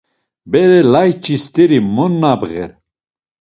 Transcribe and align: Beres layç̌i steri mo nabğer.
Beres 0.51 0.85
layç̌i 0.93 1.35
steri 1.43 1.79
mo 1.95 2.05
nabğer. 2.21 2.71